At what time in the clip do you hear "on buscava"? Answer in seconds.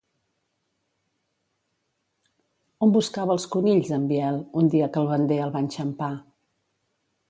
2.87-3.37